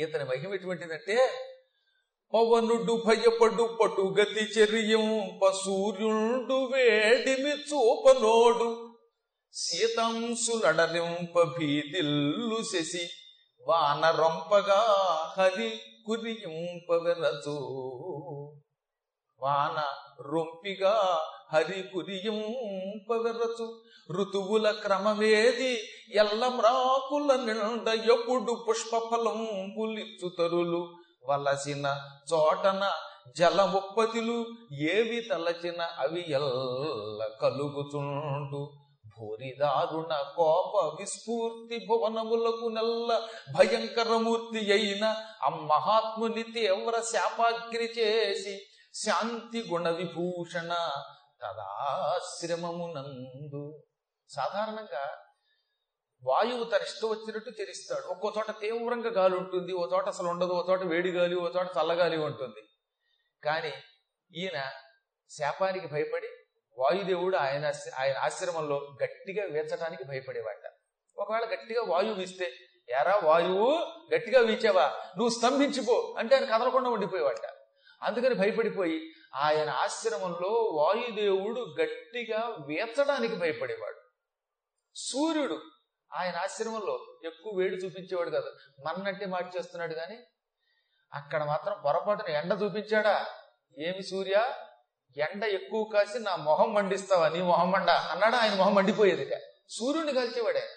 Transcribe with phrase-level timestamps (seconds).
[0.00, 1.16] ఇతని మహిమ ఎటువంటిదంటే
[2.32, 8.68] పవనుడు భయపడు పటు గతి చర్యంప సూర్యుండు వేడిమి చూపనోడు.
[9.54, 13.04] సీతంసులడలింప భీతిల్లు శశి
[13.62, 14.80] వానరొంపగా
[15.38, 15.70] హరి
[16.06, 17.56] కురియింపవెరచు
[19.40, 19.76] వాన
[20.20, 20.94] రొంపిగా
[21.50, 23.66] హరి కురియింపవెరచు
[24.10, 25.72] ఋతువుల క్రమమేది
[26.14, 29.38] ఎల్లమ్రాకుల నిండ ఎప్పుడు పుష్పఫలం
[29.74, 30.82] పులిచ్చుతరులు
[31.24, 31.86] వలసిన
[32.32, 32.82] చోటన
[33.36, 34.36] జల ఉప్పతిలు
[34.90, 38.62] ఏవి తలచిన అవి ఎల్ల కలుగుతుండు
[39.14, 43.10] భూరిదారుణ కోప విస్ఫూర్తి భువనములకు నెల్ల
[43.54, 45.04] భయంకరమూర్తి అయిన
[45.64, 48.54] మహాత్ముని తీవ్ర శాపాగ్రి చేసి
[48.94, 50.72] శాంతి గుణ విభూషణ
[51.42, 53.82] తదాశ్రమమునందు.
[54.28, 55.18] సాధారణంగా
[56.22, 58.06] వాయువు తన ఇష్టం వచ్చినట్టు తెరిస్తాడు.
[58.06, 61.66] ఒక్కో చోట తీవ్రంగా గాలి ఉంటుంది ఓ చోట అసలు ఉండదు ఓ చోట వేడి గాలి ఓ చోట
[61.78, 62.62] చల్లగాలి ఉంటుంది.
[63.44, 63.72] కానీ
[64.36, 64.70] ఈయన
[65.28, 66.26] శాపానికి భయపడి
[66.78, 70.72] వాయుదేవుడు ఆయన ఆయన ఆశ్రమంలో గట్టిగా వీచడానికి భయపడేవాట.
[71.16, 72.52] ఒకవేళ గట్టిగా వాయువు వీస్తే
[72.88, 74.94] ఎరా వాయువు గట్టిగా వీచావా?
[75.18, 77.59] నువ్వు స్తంభించిపో అంటే ఆయన కదలకుండా ఉండిపోయేవాట.
[78.02, 84.00] అందుకని భయపడిపోయి ఆయన ఆశ్రమంలో వాయుదేవుడు గట్టిగా వీచడానికి భయపడేవాడు.
[84.94, 85.62] సూర్యుడు
[86.12, 88.56] ఆయన ఆశ్రమంలో ఎక్కువ వేడి చూపించేవాడు కాదు.
[88.86, 90.18] మన్నంటే మార్చేస్తున్నాడు కానీ
[91.14, 93.26] అక్కడ మాత్రం పొరపాటున ఎండ చూపించాడా?
[93.78, 94.54] ఏమి సూర్య?
[95.16, 97.28] ఎండ ఎక్కువ కాసి నా మొహం మండిస్తావా?
[97.28, 97.90] నీ మొహం మండ?
[97.90, 98.38] అన్నాడా?
[98.38, 99.36] ఆయన మొహం మండిపోయేది
[99.68, 100.68] సూర్యుడిని కలిచేవాడే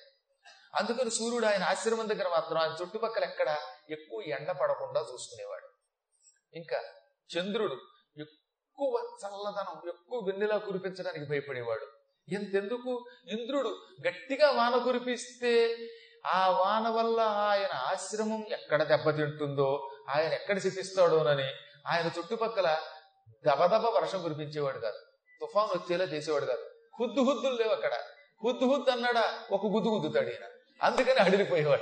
[0.75, 3.57] అందుకని సూర్యుడు ఆయన ఆశ్రమం దగ్గర మాత్రం ఆయన చుట్టుపక్కల ఎక్కడ
[3.89, 5.67] ఎక్కువ ఎండ పడకుండా చూసుకునేవాడు.
[6.53, 6.81] ఇంకా
[7.37, 7.77] చంద్రుడు
[8.17, 11.87] ఎక్కువ చల్లదనం ఎక్కువ వెన్నెలా కురిపించడానికి భయపడేవాడు.
[12.29, 13.05] ఎంతెందుకు?
[13.27, 15.77] ఇంద్రుడు గట్టిగా వాన కురిపిస్తే
[16.25, 21.47] ఆ వాన వల్ల ఆయన ఆశ్రమం ఎక్కడ దెబ్బతింటుందో ఆయన ఎక్కడ శిపిస్తాడోనని
[21.87, 22.77] ఆయన చుట్టుపక్కల
[23.47, 24.97] దబదబ వర్షం కురిపించేవాడు కాదు.
[25.41, 26.65] తుఫాన్ వచ్చేలా చేసేవాడు కాదు.
[26.99, 27.93] హుద్దు హుద్దులు లేవు అక్కడ.
[28.43, 29.39] హుద్దు హుద్దు అన్నాడా?
[29.51, 30.45] ఒక గుద్దు గుద్దుతాడు ఈయన.
[30.83, 31.79] అందుకని అడిగిపోయేవాట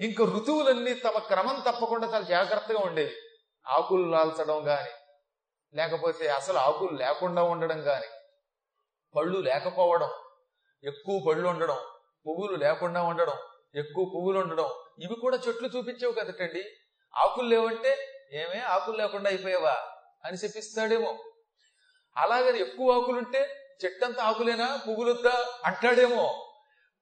[0.00, 3.12] ఇంకా ఋతువులన్నీ తమ క్రమం తప్పకుండా చాలా జాగ్రత్తగా ఉండేవి.
[3.66, 4.90] ఆకులు లాల్చడం కానీ
[5.74, 8.06] లేకపోతే అసలు ఆకులు లేకుండా ఉండడం కానీ
[9.16, 10.10] పళ్ళు లేకపోవడం
[10.84, 11.78] ఎక్కువ పళ్ళు ఉండడం
[12.26, 13.34] పువ్వులు లేకుండా ఉండడం
[13.74, 16.64] ఎక్కువ పువ్వులు ఉండడం ఇవి కూడా చెట్లు చూపించేవి కదటండి.
[17.16, 17.98] ఆకులు లేవంటే
[18.32, 19.76] ఏమే ఆకులు లేకుండా అయిపోయావా
[20.24, 21.18] అని చెప్పిస్తాడేమో.
[22.16, 26.52] అలాగని ఎక్కువ ఆకులుంటే చెట్టంతా ఆకులేనా పువ్వులొద్దా అంటాడేమో.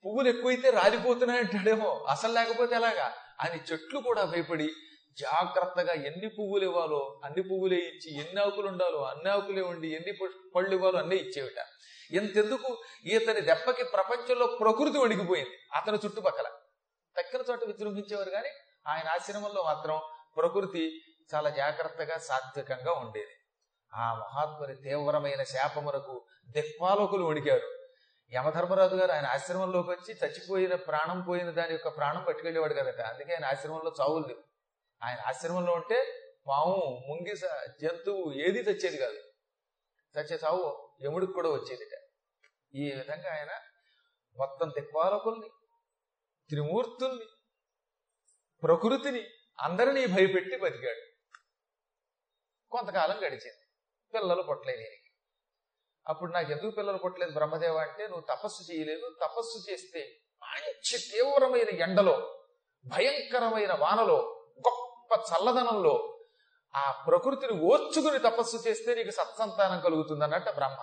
[0.06, 3.12] పువ్వులు ఎక్కువైతే రాలిపోతున్నాయి అంటాడేమో అసలు లేకపోతే ఎలాగా?
[3.40, 4.68] అని చెట్లు కూడా భయపడి
[5.12, 10.12] జాగ్రత్తగా ఎన్ని పువ్వులు ఇవ్వాలో అన్ని పువ్వులే ఇచ్చి ఎన్ని ఆకులు ఉండాలో అన్ని ఆకులే ఉండి ఎన్ని
[10.54, 11.60] పళ్ళు ఇవ్వాలో అన్నీ ఇచ్చేవిట.
[12.12, 16.46] ఎంతెందుకు ఇతని దెబ్బకి ప్రపంచంలో ప్రకృతి వణిగిపోయింది అతని చుట్టుపక్కల.
[17.18, 18.48] తక్కిన చోట విజృంభించేవారు కానీ
[18.86, 20.00] ఆయన ఆశ్రమంలో మాత్రం
[20.36, 21.00] ప్రకృతి
[21.34, 23.34] చాలా జాగ్రత్తగా సాత్వికంగా ఉండేది.
[23.94, 27.68] ఆ మహాత్ముని తీవ్రమైన శాపమునకు దిక్పాలకులు వణికారు.
[28.32, 33.44] యమధర్మరాజు గారు ఆయన ఆశ్రమంలోకి వచ్చి చచ్చిపోయిన ప్రాణం పోయిన దాని యొక్క ప్రాణం పట్టుకెళ్ళేవాడు కదట అందుకే ఆయన
[33.44, 34.47] ఆశ్రమంలో చావులు లేవు.
[35.02, 37.40] ఆయన ఆశ్రమంలో ఉంటే పాము ముంగిస
[37.82, 39.18] జంతువు ఏది తెచ్చేది కాదు.
[40.18, 41.98] చచ్చే సావు యముడికి కూడా వచ్చేదిట.
[42.74, 43.60] ఈ విధంగా ఆయన
[44.38, 45.48] మొత్తం దిక్పాలకుల్ని
[46.48, 47.24] త్రిమూర్తుల్ని
[48.62, 49.24] ప్రకృతిని
[49.60, 51.00] అందరినీ భయపెట్టి బతికాడు.
[52.70, 53.66] కొంతకాలం గడిచింది.
[54.14, 55.10] పిల్లలు పుట్టలేదు ఈయనకి.
[56.08, 59.16] అప్పుడు నాకు ఎందుకు పిల్లలు పుట్టలేదు బ్రహ్మదేవ అంటే నువ్వు తపస్సు చేయలేదు.
[59.22, 62.44] తపస్సు చేస్తే మంచి తీవ్రమైన ఎండలో
[62.86, 64.37] భయంకరమైన వానలో
[65.12, 66.18] గొప్ప చల్లదనంలో
[66.76, 70.80] ఆ ప్రకృతిని ఓర్చుకుని తపస్సు చేస్తే నీకు సత్సంతానం కలుగుతుంది అన్నట్టు బ్రహ్మ.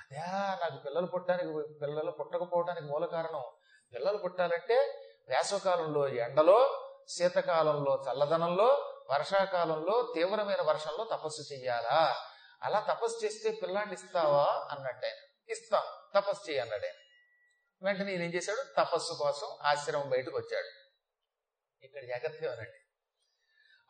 [0.00, 3.44] అదే నాకు పిల్లలు పుట్టడానికి పిల్లలు పుట్టకపోవడానికి మూల కారణం
[3.94, 12.16] పిల్లలు పుట్టాలంటే వేసవకాలంలో ఎండలో శీతకాలంలో చల్లదనంలో వర్షాకాలంలో తీవ్రమైన వర్షంలో తపస్సు చెయ్యాలా?
[12.62, 14.68] అలా తపస్సు చేస్తే పిల్లాన్ని ఇస్తావా?
[14.70, 15.52] అన్నట్టు ఆయన.
[15.52, 15.82] ఇస్తాం.
[16.14, 16.94] తపస్సు చేయి అన్నాడు ఆయన.
[17.82, 18.84] వెంటనే ఈయన ఏం చేశాడు?
[18.84, 20.83] తపస్సు కోసం ఆశ్రమం బయటకు వచ్చాడు.
[21.84, 22.80] ఇక్కడ జాగ్రత్తగా అనండి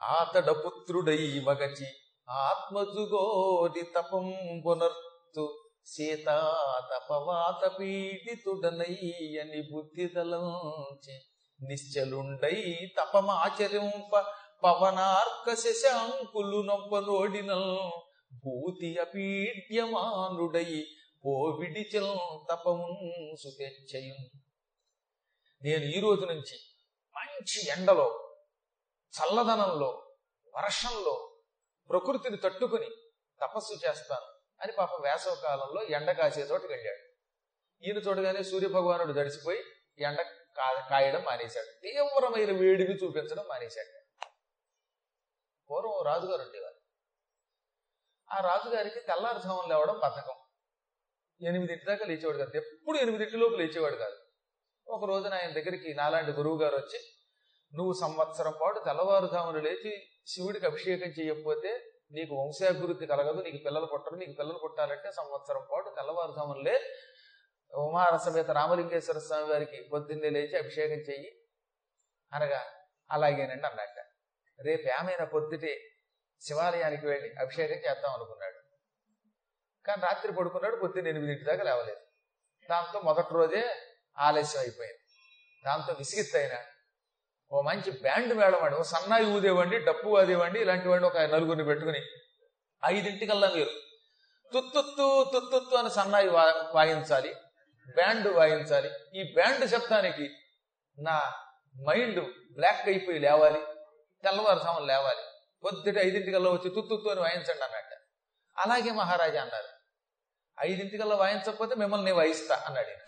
[0.01, 1.89] ఆతడ పుత్రుడై మగచి
[2.29, 4.27] ఆత్మజుగోరి తపం
[4.65, 5.45] పునర్తు
[5.87, 6.37] సీతా
[6.91, 11.17] తపవాత పీడితుడనయ్యని బుద్ధిదలంచి
[11.61, 12.59] నిశ్చలుండై
[12.97, 14.15] తపమాచరింప
[14.63, 17.71] పవనార్క శశాంకులు నొప్పనోడినల్
[18.45, 20.71] భూతి అపీడ్యమానుడై
[21.25, 22.15] పోవిడిచల్
[22.49, 22.89] తపము
[23.53, 24.19] తెచ్చయం
[25.63, 26.57] నేను ఈ రోజు నుంచి
[27.35, 28.37] మంచి ఎండలో
[29.03, 30.17] చల్లదనంలో
[30.55, 31.37] వర్షంలో
[31.89, 32.91] ప్రకృతిని తట్టుకుని
[33.41, 34.27] తపస్సు చేస్తాను
[34.61, 37.15] అని పాప వేసవ కాలంలో ఎండ కాసే చోటుకి వెళ్ళాడు.
[37.85, 39.65] ఈయన చూడగానే సూర్య భగవానుడు దడిసిపోయి
[39.99, 40.23] ఎండ
[40.57, 41.67] కా- కాయడం మానేశాడు.
[41.67, 44.27] తీవ్రమైన వేడిని చూపించడం మానేశాడు.
[45.71, 46.75] పూర్వం రాజుగారు ఉండేవారు.
[48.33, 50.35] ఆ రాజుగారికి తెల్లారుజామున లేవడం బద్ధకం.
[51.41, 52.57] ఎనిమిదింటి దాకా లేచేవాడు కాదు.
[52.57, 54.17] ఎప్పుడు ఎనిమిదింటి లోపు లేచేవాడు కాదు.
[54.89, 57.01] ఒక రోజున ఆయన దగ్గరికి నాలాంటి గురువు గారు వచ్చి
[57.77, 59.93] నువ్వు సంవత్సరం పాటు తెల్లవారుజామున లేచి
[60.27, 61.71] శివుడికి అభిషేకం చేయకపోతే
[62.13, 66.81] నీకు వంశాభివృద్ధి కలగదు నీకు పిల్లలు పుట్టరు నీకు పిల్లలు పుట్టాలంటే సంవత్సరం పాటు తెల్లవారుజామునలే
[67.73, 71.31] ఉమార సమేత రామలింగేశ్వర స్వామి వారికి పొద్దున్నే లేచి అభిషేకం చెయ్యి
[72.33, 72.61] అనగా
[73.11, 73.99] అలాగేనండి అన్నట్ట
[74.67, 75.91] రేపు ఏమైనా పొద్దుటే
[76.41, 78.59] శివాలయానికి వెళ్ళి అభిషేకం చేద్దాం అనుకున్నాడు.
[79.87, 82.01] కానీ రాత్రి పడుకున్నాడు పొద్దున్న ఎనిమిదింటి దాకా లేవలేదు.
[82.71, 83.63] దాంతో మొదటి రోజే
[84.19, 85.01] ఆలస్యం అయిపోయింది.
[85.65, 86.65] దాంతో విసిగిత్తైన
[87.53, 92.03] ఓ మంచి బ్యాండ్ మేళమండి ఓ సన్నాయి ఊదేవండి డప్పు ఊదేవండి ఇలాంటి వాడిని ఒక నలుగురిని పెట్టుకుని
[92.85, 93.73] ఐదింటికల్లా మీరు
[94.53, 96.29] తుత్తుత్తు తుత్తుత్తు అని సన్నాయి
[96.75, 97.35] వాయించాలి
[97.97, 98.91] బ్యాండ్ వాయించాలి.
[99.15, 100.27] ఈ బ్యాండ్ శబ్దానికి
[100.99, 101.17] నా
[101.89, 102.21] మైండ్
[102.57, 103.61] బ్లాక్ అయిపోయి లేవాలి
[104.25, 105.25] తెల్లవారుసాము లేవాలి.
[105.65, 107.93] పొద్దుట ఐదింటికల్లా వచ్చి తుత్తుత్తు అని వాయించండి అన్నట్ట
[108.59, 109.71] అలాగే మహారాజా అన్నారు.
[110.59, 113.03] ఐదింటికల్లా వాయించకపోతే మిమ్మల్ని నేను వాయిస్తా అన్నాడు ఈయన.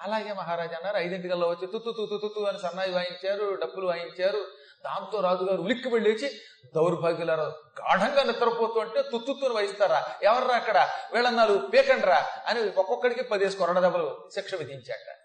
[0.00, 4.46] అలాగే మహారాజా అన్నారు ఐదింటికల్లో వచ్చి తుత్తు తుత్తు తుత్తు అని సన్నాయి వాయించారు డప్పులు వాయించారు.
[4.84, 6.40] దాంతో రాజుగారు ఉలిక్కి వెళ్ళేసి
[6.74, 7.40] దౌర్భాగ్యులారు
[7.80, 10.88] గాఢంగా నిద్రపోతుంటే తుత్తుని వహిస్తారా ఎవర్రా అక్కడ?
[11.12, 12.26] వీళ్ళన్నారు పేకండ్రా?
[12.46, 15.16] అని ఒక్కొక్కడికి పదేసి కొరడ దెబ్బలు శిక్ష విధించాట.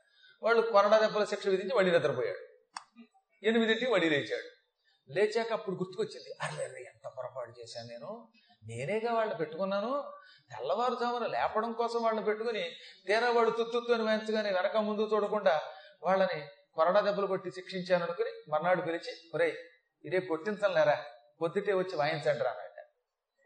[0.43, 2.55] వాళ్ళు కొరడ దెబ్బల శిక్ష విధించి వడి నిద్రపోయాడు.
[3.45, 4.55] ఎనిమిదింటికి వడి లేచాడు.
[5.11, 8.27] లేచాక అప్పుడు గుర్తుకొచ్చింది అరే ఎంత పొరపాటు చేశాను నేను?
[8.65, 9.91] నేనేగా వాళ్ళని పెట్టుకున్నాను?
[10.51, 12.63] తెల్లవారుజామున లేపడం కోసం వాళ్ళని పెట్టుకుని
[13.07, 15.55] తీరా వాడు తుత్తుత్తు అని వేయించగానే వెనక ముందు చూడకుండా
[16.03, 16.39] వాళ్ళని
[16.77, 19.55] కొరడా దెబ్బలు కొట్టి శిక్షించాను అనుకుని మర్నాడు పిలిచి ఒరేయ్
[20.05, 20.97] ఇదే కొట్టించలేరా
[21.41, 22.53] పొద్దుటే వచ్చి వాయించండి రా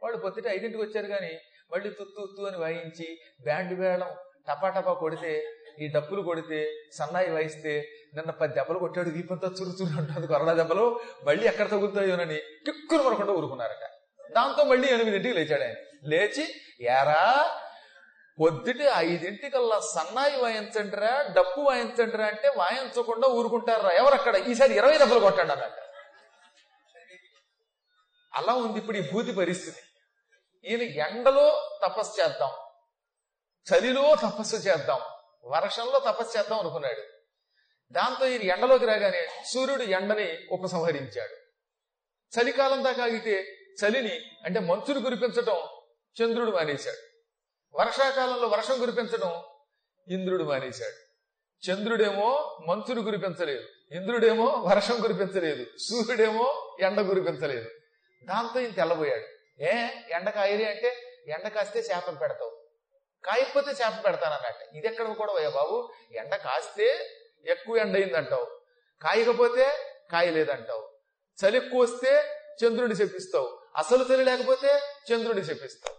[0.01, 1.31] వాళ్ళు పొద్దుటే ఐదింటికి వచ్చారు కానీ
[1.71, 3.07] మళ్ళీ తుత్తు ఉత్తు అని వాయించి
[3.43, 4.11] బ్యాండ్ వేళం
[4.47, 5.31] టపా టపా కొడితే
[5.81, 6.59] ఈ డప్పులు కొడితే
[6.91, 7.73] సన్నాయి వాయిస్తే
[8.15, 10.85] నిన్న పది దెబ్బలు కొట్టాడు వీపంతా చురుచురు చురు అంటుంది కొరడా దెబ్బలు
[11.27, 13.83] మళ్ళీ ఎక్కడ తగులుతాయోనని కిక్కులు మరకుండా ఊరుకున్నారట.
[14.35, 15.75] దాంతో మళ్ళీ ఎనిమిదింటికి లేచాడు ఆయన.
[16.03, 17.61] లేచి ఎరా
[18.41, 23.89] పొద్దుటి ఐదింటికల్లా సన్నాయి వాయించండిరా డప్పు వాయించండిరా అంటే వాయించకుండా ఊరుకుంటారా?
[23.89, 24.35] ఎవరక్కడ?
[24.35, 25.81] ఈసారి ఇరవై దెబ్బలు కొట్టండి అన్నట్టు
[28.33, 29.81] అలా ఉంది ఇప్పుడు ఈ భూతి పరిస్థితి.
[30.65, 32.51] ఈయన ఎండలో తపస్సు చేద్దాం
[33.67, 34.99] చలిలో తపస్సు చేద్దాం
[35.45, 37.01] వర్షంలో తపస్సు చేద్దాం అనుకున్నాడు.
[37.91, 41.35] దాంతో ఈయన ఎండలోకి రాగానే సూర్యుడు ఎండని ఉపసంహరించాడు.
[42.33, 45.57] చలికాలం దాకా ఆగితే చలిని అంటే మంచును కురిపించటం
[46.21, 47.09] చంద్రుడు మానేశాడు.
[47.77, 49.43] వర్షాకాలంలో వర్షం కురిపించడం
[50.07, 51.09] ఇంద్రుడు మానేశాడు.
[51.71, 57.69] చంద్రుడేమో మంచును కురిపించలేదు ఇంద్రుడేమో వర్షం కురిపించలేదు సూర్యుడేమో ఎండ కురిపించలేదు.
[58.23, 59.23] దాంతో ఇంత తెల్లబోయాడు.
[59.63, 62.63] ఏ ఎండ కాయరి అంటే ఎండ కాస్తే చేపలు పెడతావు.
[63.25, 65.91] కాయకపోతే చేప పెడతానన్నట్ట ఇది ఎక్కడ కూడా పోయా బాబు?
[66.11, 67.09] ఎండ కాస్తే
[67.45, 68.45] ఎక్కువ ఎండ అయిందంటావు.
[69.01, 69.71] కాయకపోతే
[70.11, 70.89] కాయలేదంటావు.
[71.45, 72.35] చలి ఎక్కువ వస్తే
[72.65, 75.97] చంద్రుడిని చెప్పిస్తావు అసలు తెలియలేకపోతే లేకపోతే చంద్రుడి చెప్పిస్తావు.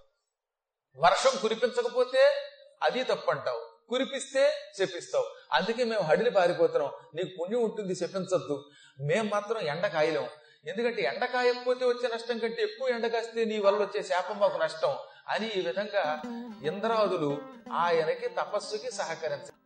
[1.01, 2.33] వర్షం కురిపించకపోతే
[2.83, 3.89] అది తప్పంటావు.
[3.89, 5.25] కురిపిస్తే చెప్పిస్తావు.
[5.53, 6.93] అందుకే మేము హడిలి పారిపోతున్నాం.
[7.15, 8.71] నీకు పుణ్యం ఉంటుంది చెప్పించద్దు.
[9.01, 10.29] మేం మాత్రం ఎండ కాయలేం.
[10.67, 14.97] ఎందుకంటే ఎండ కాయకపోతే వచ్చే నష్టం కంటే ఎక్కువ ఎండ కాస్తే నీ వల్ల వచ్చే శాపం మాకు నష్టం
[15.29, 16.23] అని ఈ విధంగా
[16.65, 19.60] ఇంద్రాదులు ఆయనకి తపస్సుకి సహకరించారు